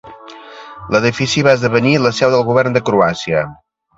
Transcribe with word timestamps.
L'edifici 0.95 1.43
va 1.49 1.53
esdevenir 1.57 1.93
la 2.05 2.13
seu 2.21 2.33
del 2.37 2.45
Govern 2.47 2.79
de 2.79 2.85
Croàcia. 2.91 3.47